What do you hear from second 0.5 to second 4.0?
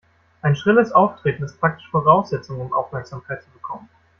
schrilles Auftreten ist praktisch Voraussetzung, um Aufmerksamkeit zu bekommen.